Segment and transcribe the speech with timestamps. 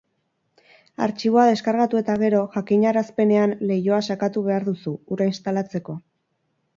[1.07, 5.97] Artxiboa deskargatu eta gero, jakinarazpenen leihoa sakatu behar duzu, hura instalatzeko.